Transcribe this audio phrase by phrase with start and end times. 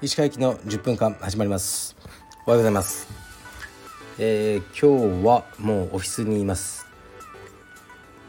[0.00, 1.94] 石川駅の10分間始まります。
[2.46, 3.06] おはようございます、
[4.18, 6.86] えー、今日はもうオフィスにいます。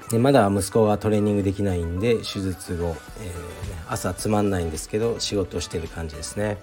[0.10, 6.58] でまだ息子がトレーニングできないんで手術後、えー、朝つまんないんですけど仕事してる感じですね。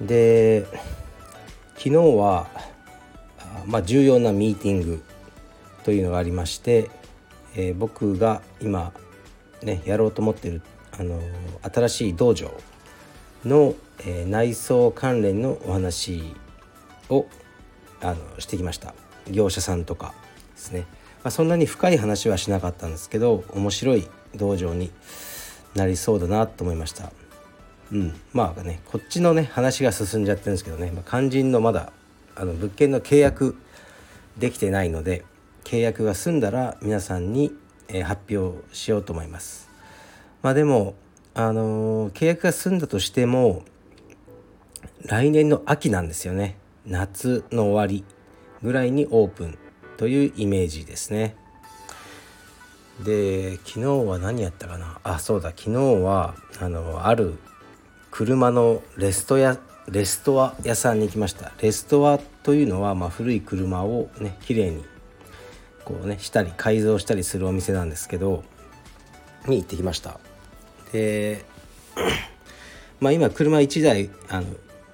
[0.00, 0.66] で
[1.74, 2.46] 昨日は
[3.66, 5.02] まあ、重要なミーティング
[5.84, 6.88] というのがありまして、
[7.56, 8.92] えー、僕が今
[9.62, 11.20] ねやろうと思ってるあの
[11.62, 12.52] 新しい道場
[13.44, 16.34] の、えー、内装関連のお話
[17.08, 17.26] を
[18.00, 18.94] あのしてきました。
[19.28, 20.14] 業者さんとか
[20.54, 20.80] ですね、
[21.24, 24.92] まあ、そんなに深い話はしなかったんですけど面白い道場に
[25.74, 27.10] なりそうだなと思いました。
[27.90, 28.20] うん。
[28.32, 31.92] まあねこっちのね話が進んじゃってるんですけどね、まあ、肝心のまだ
[32.34, 33.56] あの物件の契約
[34.36, 35.24] できてないので
[35.66, 37.52] 契約が済んだら皆さんに、
[37.88, 39.68] え、発表しようと思います。
[40.40, 40.94] まあでも
[41.34, 43.64] あの、契約が済んだとしても
[45.04, 48.04] 来年の秋なんですよね夏の終わり
[48.62, 49.58] ぐらいにオープン
[49.96, 51.34] というイメージですね。
[53.04, 55.00] で昨日は何やったかな？
[55.02, 55.70] あそうだ昨日
[56.02, 57.38] はあのある
[58.10, 59.58] 車のレストや
[59.88, 64.84] レストア屋さんに行きましたレストアというのは、まあ、古い車をね綺麗に
[65.86, 68.42] こうねしたり改造したりするお店なんですけど
[69.46, 70.18] に行ってきました。
[70.92, 71.44] で
[73.00, 74.48] まあ今車1台あの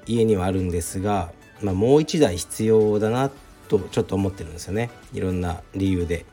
[0.06, 1.32] 家にはあるんですが、
[1.62, 3.30] まあ、もう1台必要だな
[3.68, 4.90] とちょっと思ってるんですよね。
[5.14, 6.26] いろんな理由で。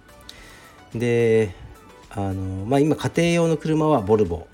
[0.93, 1.55] で
[2.09, 4.47] あのまあ今家庭用の車はボルボ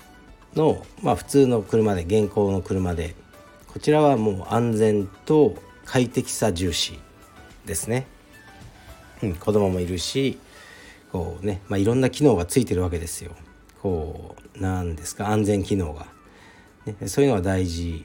[0.54, 3.16] の、まあ、普通の車で現行の車で
[3.72, 7.00] こちらはもう安全と快適さ重視
[7.64, 8.06] ですね。
[9.22, 10.38] うん、子供もいるし
[11.12, 13.32] こうね、まあ、いろんな機能がついてるわけですよ。
[13.82, 16.06] こうなんですか安全機能が、
[16.84, 18.04] ね、そういうのは大事。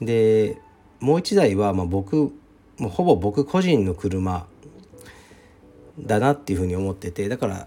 [0.00, 0.58] で
[1.00, 2.32] もう一台はまあ僕
[2.78, 4.46] もうほぼ僕個人の車
[5.98, 7.66] だなっていうふうに思っててだから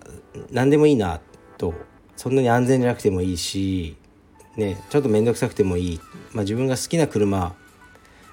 [0.51, 1.19] 何でもいいな
[1.57, 1.73] と。
[2.19, 3.95] そんなに安全じゃなくてもいいし
[4.57, 5.99] ねちょっと面倒くさくてもいい、
[6.33, 7.55] まあ、自分が好きな車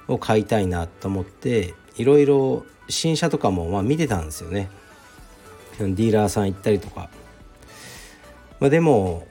[0.09, 4.71] を買いたいなと思っていろいろ新車とかもまあ見てたんですよね。
[5.79, 7.11] ディーラーさん行ったりとか、
[8.61, 9.27] まあ、でも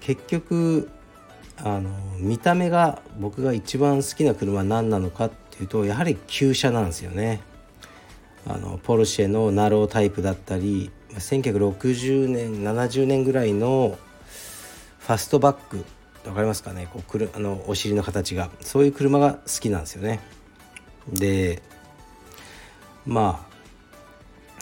[0.00, 0.88] 結局
[1.56, 7.40] あの見た目が僕が一番好きな車は何なのかっていうとやはり旧車なんですよね。
[8.46, 13.98] あのポルシェのナロータイプだったり1960年70年ぐらいの
[15.00, 15.84] ファストバック
[16.24, 16.88] 分かりますかね？
[16.92, 18.50] こうくるあのお尻の形が。
[18.60, 20.20] そういう車が好きなんですよね。
[21.12, 21.62] で
[23.06, 23.50] まあ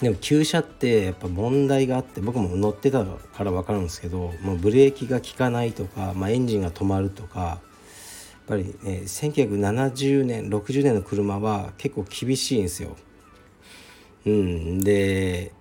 [0.03, 7.61] でも旧車ってやっぱ問題があって僕も乗ってたから分かるんですけどもうブレーキが効かないとか、まあ、エンジンが止まるとかやっ
[8.47, 12.97] ぱり、ね、1970年60年の車は結構厳しいんですよ。
[14.25, 15.53] うん、で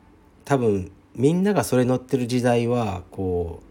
[0.45, 3.61] 多分みんながそれ乗ってる時代はこ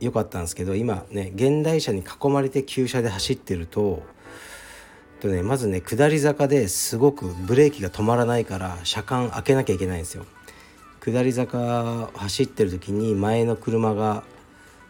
[0.00, 4.02] う良かったんですけど今ね現代車に囲まれて旧車で走ってると
[5.20, 10.26] とねまずね下り坂ですごくブレーキが止まらないから車間開けなきゃいけないんですよ。
[11.00, 14.24] 下り坂走ってる時に前の車が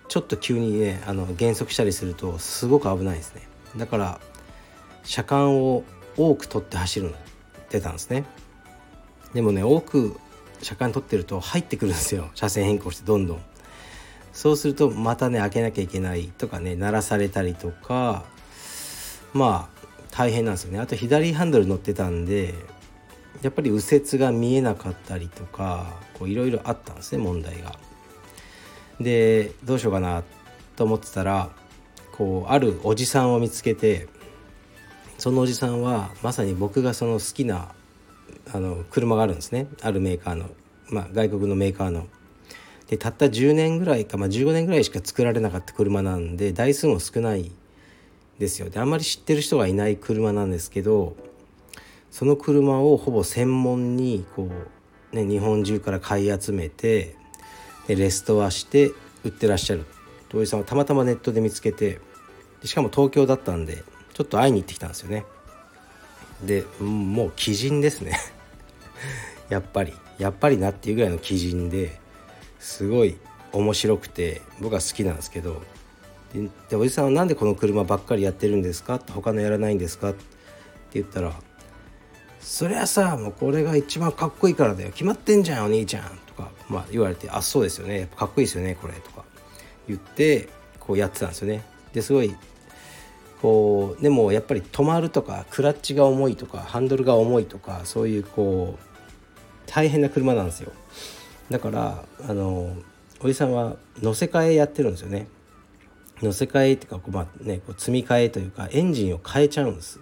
[0.09, 3.43] ちょっと急にねあの減速したりするとすごく危ないですね。
[3.77, 4.21] だから
[5.05, 5.84] 車間を
[6.16, 8.25] 多く取って走るってたんですね。
[9.34, 10.19] でもね多く
[10.62, 12.31] 車間取ってると入ってくるんですよ。
[12.34, 13.43] 車線変更してどんどん。
[14.33, 18.25] そうするとまたね開けなきゃいけないとかね鳴らされたりとか
[19.33, 19.78] まあ
[20.19, 22.53] 大変なんですよねあと左ハンドル乗ってたんで
[23.41, 27.79] やっぱり右折が見えなかったりとかいろいろあったんですね問題が。
[28.99, 30.25] でどうしようかな
[30.75, 31.51] と思ってたら
[32.17, 34.09] こうあるおじさんを見つけて
[35.19, 37.69] そのおじさんはまさに僕がその好きな
[38.53, 40.51] あの車があるんですねあるメーカーの、
[40.91, 42.09] まあ、外国のメーカーの。
[42.89, 47.53] でたった10年ぐらいか、まあ、15年ぐらいしか作られなかった車なんで台数も少ない
[48.39, 48.71] ですよ。
[48.71, 51.17] であんまり知ってる人がいない車なんですけど
[52.11, 54.49] その車をほぼ専門にこ
[55.13, 57.17] う、ね、日本中から買い集めて
[57.87, 58.93] でレストアして
[59.25, 59.85] 売ってらっしゃる。
[60.29, 62.01] 土井さんはたまたまネットで見つけて
[62.63, 63.83] しかも東京だったんで
[64.13, 65.25] ちょっと会いに行ってきたんですよね。
[66.45, 68.19] でもう鬼人ですね。
[69.49, 69.95] やっぱり。
[70.19, 71.99] やっぱりなっていうぐらいの鬼人で
[72.59, 73.17] すごい
[73.53, 75.63] 面白くて僕は好きなんですけど
[76.69, 80.10] でおじさんは何でこの車ばっかりやってるんですか他のやらないんですか？
[80.10, 80.21] って
[80.95, 81.33] 言ったら
[82.41, 84.91] 「そりゃさもうこれが一番かっこいいからだよ。
[84.91, 88.01] 決まってんじゃんお兄ちゃん」とか、まあ、言われて「あそうですよね。
[88.01, 89.25] やっぱかっこいいですよねこれ」とか
[89.86, 90.48] 言って
[90.80, 91.65] こうやってたんですよね。
[91.92, 92.34] ですごい
[93.41, 98.89] こうでもやっぱり止まるとかクラッチが重いとかハンドルが重いとかそういうこう
[99.66, 100.72] 大変な車なんですよ。
[101.51, 102.77] だからあの
[103.21, 105.28] おじさんは乗せ替えやってるんですよね。
[106.22, 110.00] 乗せ替えっていうかこう、まあね、こう積み替えというかエンジンを変えちゃうんです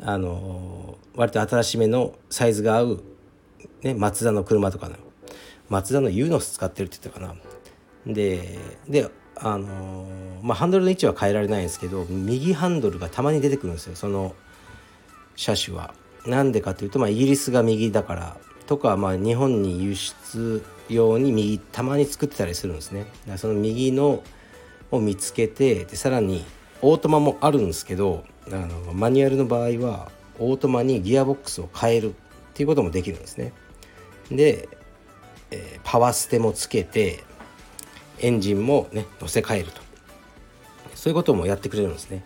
[0.00, 3.02] あの割と新しめのサイズが合う、
[3.82, 4.96] ね、マツダの車とかの
[5.68, 7.34] マツダのユーノス使ってるって言ったかな
[8.06, 8.58] で
[8.88, 10.06] であの
[10.42, 14.34] まあハンドルの位置は変えられないんですけど右ハンドルがたまに出てくるんですよその
[15.36, 15.94] 車種は。
[16.26, 23.06] なんでかというと、まあ、イギリスが右だからとか、まあ、日本に輸出用に右たまに作ってたりするんですね。
[23.36, 24.22] その右の
[24.90, 26.44] を見つけてでさらに
[26.82, 32.14] オートマもあるんですけどあのマニュアルの場合はオートマにギアボックスを変えるっ
[32.54, 33.52] ていうこともできるんですね。
[34.30, 34.68] で、
[35.50, 37.24] えー、パワーステもつけて
[38.20, 39.80] エンジンもね乗せ替えると。
[40.94, 42.24] そういうこともやってくれるんですね。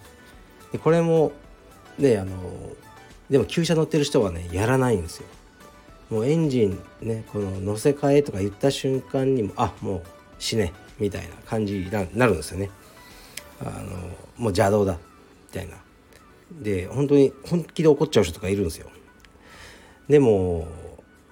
[0.73, 1.33] でこれも
[1.99, 2.33] ねあの
[3.29, 5.27] でも旧車乗ってる人はねやらないんですよ。
[6.11, 10.03] もうエンジンねこの乗せ替えとか言った瞬間にもあもう
[10.39, 10.73] 死ね。
[10.99, 12.71] みたいな感じになるんですよね。
[13.61, 14.99] あのもう邪道だみ
[15.53, 15.77] たいな。
[16.61, 18.89] で本当に本気で怒っちゃう人とかいるんですよ。
[20.09, 20.69] でも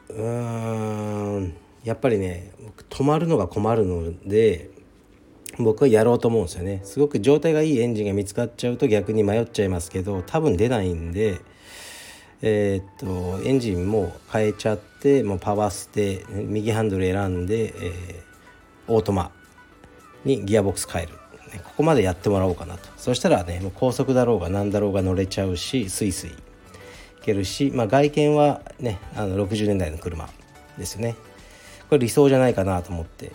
[0.08, 1.54] うーん
[1.84, 2.52] やっぱりね
[2.88, 4.70] 止まるのが困るので
[5.58, 6.80] 僕はやろうと思うんですよね。
[6.84, 11.40] すごく状態がいいエンジンが見つかっちゃうと逆に迷っちゃいますけど多分出ないんで
[12.42, 19.30] えー、っとエンジンも変えちゃってもうパワーステ右ハンドル選んで、えー、オートマ
[20.24, 21.12] にギアボックス変える。
[21.64, 22.88] ここまでやってもらおうかなと。
[22.96, 26.34] そしたらねもう高速だろうが何だろうが乗れちゃうしスイスイい
[27.22, 30.28] けるし、まあ、外見はねあの60年代の車
[30.78, 31.16] ですよね。
[31.88, 33.32] これ理想じゃないかなと思って。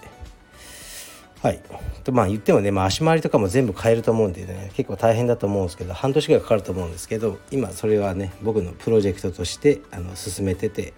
[1.41, 1.61] はい。
[2.05, 10.93] とまあ言ってもね、まあ、足回りとかも全部変えると思うんでね結構大変だと思うんですけど半年ぐらいかかると思うんですけど今それはね僕のプロジェクトとしてあの進めてて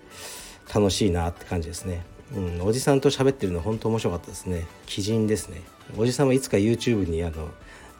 [0.73, 4.67] 楽しいなって感じですね、うん、おじさんと喋ってるの本当面白かったですね。
[4.93, 5.61] 鬼人ですね。
[5.97, 7.49] おじさんはいつか YouTube にあの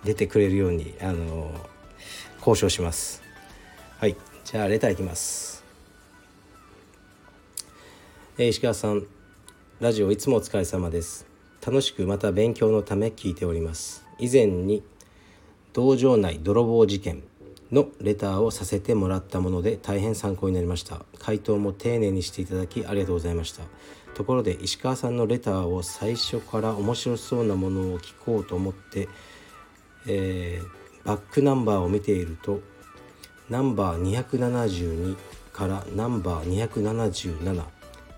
[0.03, 1.51] 出てくれるようにあの
[2.39, 3.23] 交渉します。
[3.99, 5.63] はいじゃあレターいきます、
[8.37, 9.05] えー、石川さん。
[9.79, 11.25] ラジオいつもお疲れ様です。
[11.65, 14.03] 楽しくまた勉強のため聞いております。
[14.19, 14.83] 以前に
[15.73, 17.23] 道場内泥棒事件。
[17.71, 21.05] のレターをさせてもらったもので大変参考になりました。
[21.19, 23.63] 回答も丁寧にしていただきありがとうございました。
[24.13, 29.09] ところで石川さんのレターを最初から面白そうなものを聞こうと思って、
[30.07, 32.61] えー、バックナンバーを見ていると
[33.49, 35.17] ナンバー272
[35.53, 37.63] からナンバー277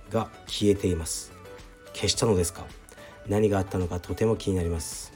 [0.10, 1.32] が消えています。
[1.94, 2.66] 消したのですか？
[3.28, 5.12] 何があったのかとても気になります。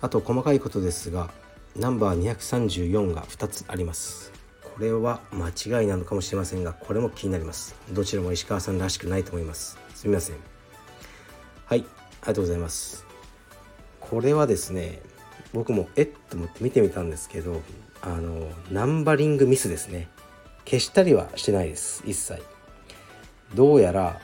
[0.00, 1.30] あと細かいことですが
[1.78, 4.32] ナンバー234が2つあります。
[4.62, 7.74] これは間違いなのかもしれませんがこれも気になります。
[7.92, 9.78] どちらも石川さんらしくないと思います。
[9.94, 10.36] すみません。
[11.66, 11.86] はいあり
[12.28, 13.04] がとうございます。
[14.00, 15.02] これはですね
[15.52, 17.60] 僕もえっと思って見てみたんですけど
[18.00, 20.08] あのナンバリングミスですね。
[20.64, 22.42] 消したりはしてないです一切。
[23.54, 24.20] どうやら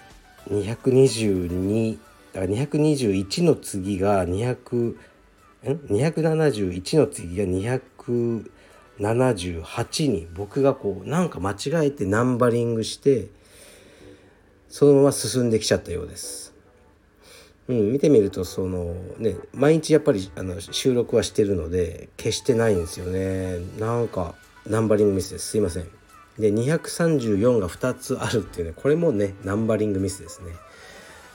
[0.51, 1.99] 222
[2.33, 4.97] だから221の次が200
[5.65, 13.29] 271の次が278に僕がこうなんか間違えてナンバリングして
[14.69, 16.53] そのまま進んできちゃったようです。
[17.69, 23.59] うん、見てみるとそのね毎日やっぱりあの収録はしてるので消してないんですよね。
[23.79, 24.35] なんか
[24.67, 25.47] ナンバリングミスです。
[25.49, 25.89] すいません。
[26.39, 30.53] で234が2つあるっていうねこれもねナンバリングミスですね。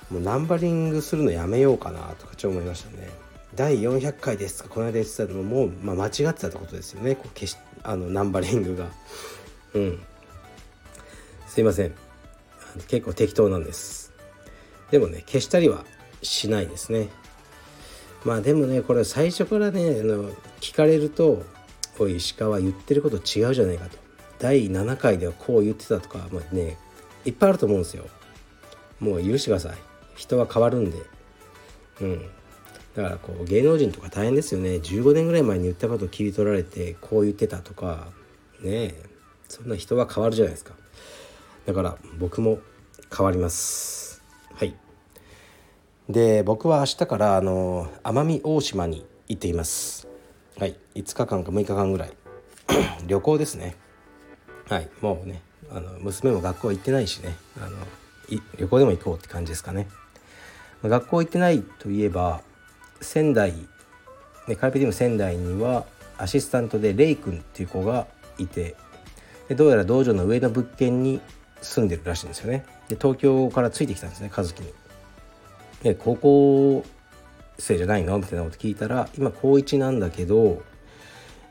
[0.10, 3.10] もうナンバリングするのやめようかなとかちょっと思いましたね。
[3.58, 7.16] 第400回ですとかこの間言ってたのも、まあ、間違ってたってことですよね。
[7.16, 8.86] こう消しあのナンバリングが。
[9.74, 10.00] うん。
[11.48, 11.94] すいません。
[12.88, 14.14] 結構適当なんです。
[14.92, 15.86] でもね消したりは
[16.22, 17.10] しないですね。
[18.24, 21.44] まあでもねこれ最初からねあの聞かれると
[21.98, 23.98] 「おい石川言ってること違うじゃないか」と。
[24.38, 26.78] 第7回ではこう言ってたとか、まあ、ね
[27.26, 28.06] いっぱいあると思うんですよ。
[29.00, 29.78] もう許してください。
[30.16, 30.98] 人は変わるんで。
[32.02, 32.30] うん。
[32.98, 34.72] だからこう芸能人とか大変ですよね。
[34.78, 38.08] 15年ぐらい前に言ったことを切り取られてこう言ってたとか
[38.60, 39.04] ねえ。
[39.48, 40.74] そんな人は変わるじゃないですか。
[41.68, 42.58] だから僕も
[43.16, 44.24] 変わります。
[44.56, 44.74] はい。
[46.10, 50.08] で僕は明日からあの奄美大島に行っています。
[50.58, 50.76] はい。
[50.96, 52.14] 5日間か6日間ぐらい。
[53.06, 53.76] 旅行ですね。
[54.70, 54.90] はい。
[55.02, 57.36] もうねあの娘も学校行ってないしね。
[57.62, 57.78] あの
[58.58, 59.88] 旅行でも行こうって感じですかね。
[60.82, 62.42] 学校行ってないといえば
[63.02, 63.54] 仙台、
[64.48, 65.86] ね、カルペディウム仙台には
[66.18, 68.76] アシスタントでレイ君っていう子がいて
[69.48, 71.22] でどうやら道場の上の物件に
[71.62, 72.66] 住んでるらしいんですよね。
[72.88, 74.74] で東京からついてきたんですね和樹に。
[75.84, 76.86] で高校
[77.60, 80.62] 生じゃないのみたいなこと聞いたら今高1なんだけど、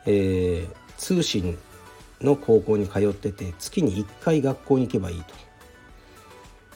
[0.05, 1.59] えー、通信
[2.21, 5.35] の高校に通ってて月に1回学校に行けばいいと、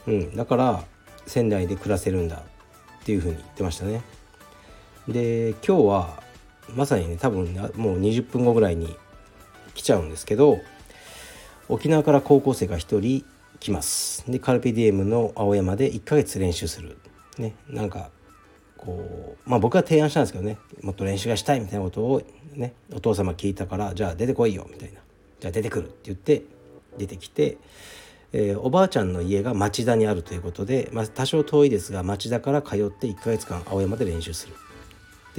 [0.09, 0.85] うん、だから
[1.27, 2.37] 仙台で暮らせるんだ
[3.00, 4.03] っていうふうに言ってましたね。
[5.12, 6.23] で今日は
[6.75, 8.97] まさにね多分もう20分後ぐらいに
[9.75, 10.59] 来ちゃうんですけど
[11.69, 13.25] 沖縄から高校生が1人
[13.61, 14.31] 来ます。
[14.31, 16.99] でカルピディエムの青山で1ヶ月練習する。
[17.38, 18.11] ねなんか
[18.76, 22.23] こうまあ僕は提案したんですけどねもっと練習がしたいみたいなことを
[22.55, 25.00] ねお父様聞いたからじゃあ出てこいよみたいな。
[25.40, 26.43] じゃあ出てくるって言って
[26.99, 27.57] 出てきて、
[28.33, 34.55] えー、おばあちゃんの家が町田にあるということで、まあ、多少遠いですが町田から通って1ヶ月間青山で練習する。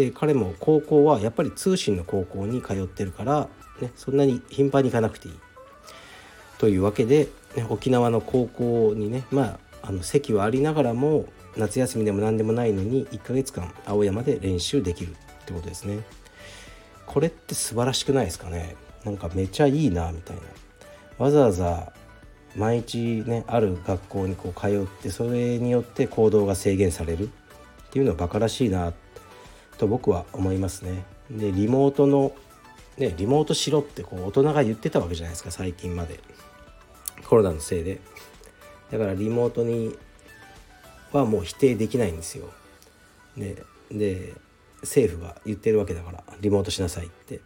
[0.06, 3.48] で彼も高校はやっぱり通信の高校に通ってるから、
[3.80, 5.40] ね、そんなに頻繁に行かなくていい
[6.58, 11.26] というわけで、ね、沖縄の高校にねまああの席はありながらも
[11.58, 15.16] 夏休みでも何でもないのに1ヶ月間青山で練習できるっ
[15.46, 16.00] てことですね。
[17.06, 18.76] これって素晴らしくないですかね？
[19.04, 20.44] なんかめちゃいいなみたいな。
[21.18, 21.94] わざわざ
[22.56, 27.30] 毎日ねある学校にこう通ってそれによって行動が制限されるっ
[27.92, 28.94] ていうのはバカらしいな
[29.78, 31.04] と僕は思いますね。
[31.30, 32.34] でリモートの
[32.98, 36.20] ねリモートしろってこう大人が言ってたわけじゃないですか最近まで。
[37.32, 38.02] コロナのせいで
[38.92, 39.96] だからリモートに
[41.14, 42.50] はもう否定できないんですよ。
[43.38, 44.34] でで
[44.82, 47.40] 政府が言ってるわけだからリモートしなさいって。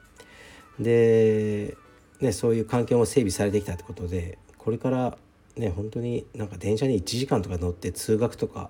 [0.80, 1.78] で、
[2.20, 5.18] ね、そういう環境も整備されてきたってことでこれから
[5.56, 8.70] ね本当になんか電車に1時間とか乗って通学とか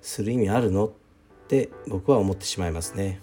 [0.00, 0.90] する意味あるのっ
[1.52, 3.20] て僕は思ってしまいますね。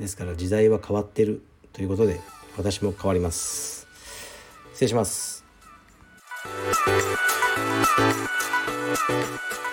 [0.00, 1.42] ですから時代は変わってる
[1.72, 2.20] ということで
[2.56, 3.86] 私も変わります。
[4.72, 5.38] 失礼します。
[9.08, 9.67] Thank you.